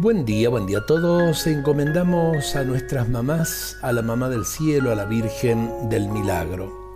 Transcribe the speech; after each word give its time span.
Buen 0.00 0.24
día, 0.24 0.48
buen 0.48 0.64
día 0.66 0.78
a 0.78 0.86
todos. 0.86 1.44
Encomendamos 1.48 2.54
a 2.54 2.62
nuestras 2.62 3.08
mamás, 3.08 3.76
a 3.82 3.90
la 3.90 4.00
mamá 4.00 4.28
del 4.28 4.44
cielo, 4.44 4.92
a 4.92 4.94
la 4.94 5.06
Virgen 5.06 5.88
del 5.88 6.08
Milagro. 6.08 6.94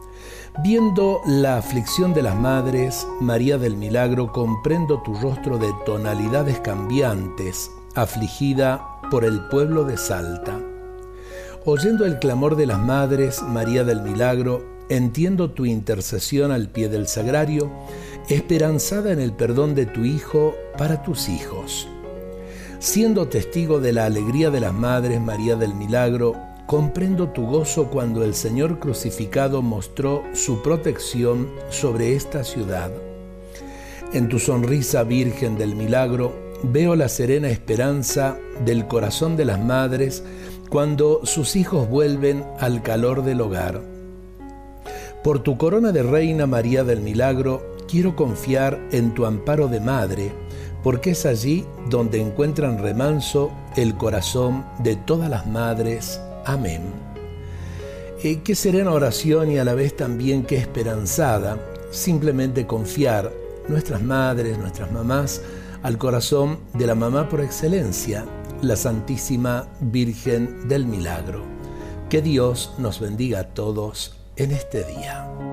Viendo 0.62 1.20
la 1.26 1.56
aflicción 1.56 2.14
de 2.14 2.22
las 2.22 2.36
madres, 2.36 3.04
María 3.20 3.58
del 3.58 3.76
Milagro, 3.76 4.30
comprendo 4.30 5.02
tu 5.02 5.16
rostro 5.16 5.58
de 5.58 5.72
tonalidades 5.84 6.60
cambiantes, 6.60 7.72
afligida 7.96 9.00
por 9.10 9.24
el 9.24 9.48
pueblo 9.48 9.82
de 9.82 9.96
Salta. 9.96 10.60
Oyendo 11.64 12.06
el 12.06 12.20
clamor 12.20 12.54
de 12.54 12.66
las 12.66 12.78
madres, 12.78 13.42
María 13.42 13.82
del 13.82 14.00
Milagro, 14.02 14.64
entiendo 14.88 15.50
tu 15.50 15.66
intercesión 15.66 16.52
al 16.52 16.68
pie 16.68 16.88
del 16.88 17.08
sagrario, 17.08 17.68
esperanzada 18.28 19.10
en 19.10 19.18
el 19.18 19.32
perdón 19.32 19.74
de 19.74 19.86
tu 19.86 20.04
Hijo 20.04 20.54
para 20.78 21.02
tus 21.02 21.28
hijos. 21.28 21.88
Siendo 22.82 23.28
testigo 23.28 23.78
de 23.78 23.92
la 23.92 24.06
alegría 24.06 24.50
de 24.50 24.58
las 24.58 24.74
madres 24.74 25.20
María 25.20 25.54
del 25.54 25.72
Milagro, 25.72 26.34
comprendo 26.66 27.28
tu 27.28 27.46
gozo 27.46 27.86
cuando 27.86 28.24
el 28.24 28.34
Señor 28.34 28.80
crucificado 28.80 29.62
mostró 29.62 30.24
su 30.34 30.62
protección 30.62 31.48
sobre 31.70 32.16
esta 32.16 32.42
ciudad. 32.42 32.90
En 34.12 34.28
tu 34.28 34.40
sonrisa 34.40 35.04
Virgen 35.04 35.56
del 35.56 35.76
Milagro 35.76 36.32
veo 36.64 36.96
la 36.96 37.08
serena 37.08 37.50
esperanza 37.50 38.36
del 38.64 38.88
corazón 38.88 39.36
de 39.36 39.44
las 39.44 39.64
madres 39.64 40.24
cuando 40.68 41.20
sus 41.22 41.54
hijos 41.54 41.88
vuelven 41.88 42.44
al 42.58 42.82
calor 42.82 43.22
del 43.22 43.42
hogar. 43.42 43.80
Por 45.22 45.38
tu 45.44 45.56
corona 45.56 45.92
de 45.92 46.02
Reina 46.02 46.48
María 46.48 46.82
del 46.82 47.00
Milagro, 47.00 47.76
quiero 47.88 48.16
confiar 48.16 48.80
en 48.90 49.14
tu 49.14 49.24
amparo 49.24 49.68
de 49.68 49.78
madre, 49.78 50.32
porque 50.82 51.10
es 51.10 51.26
allí 51.26 51.64
donde 51.88 52.20
encuentran 52.20 52.78
remanso 52.78 53.52
el 53.76 53.96
corazón 53.96 54.64
de 54.80 54.96
todas 54.96 55.30
las 55.30 55.46
madres. 55.46 56.20
Amén. 56.44 56.82
Eh, 58.22 58.40
qué 58.44 58.54
serena 58.54 58.92
oración 58.92 59.50
y 59.50 59.58
a 59.58 59.64
la 59.64 59.74
vez 59.74 59.96
también 59.96 60.44
qué 60.44 60.56
esperanzada, 60.56 61.58
simplemente 61.90 62.66
confiar 62.66 63.32
nuestras 63.68 64.02
madres, 64.02 64.58
nuestras 64.58 64.90
mamás, 64.92 65.42
al 65.82 65.98
corazón 65.98 66.58
de 66.74 66.86
la 66.86 66.94
mamá 66.94 67.28
por 67.28 67.40
excelencia, 67.40 68.24
la 68.60 68.76
Santísima 68.76 69.68
Virgen 69.80 70.68
del 70.68 70.86
Milagro. 70.86 71.44
Que 72.08 72.22
Dios 72.22 72.74
nos 72.78 73.00
bendiga 73.00 73.40
a 73.40 73.44
todos 73.44 74.16
en 74.36 74.52
este 74.52 74.84
día. 74.84 75.51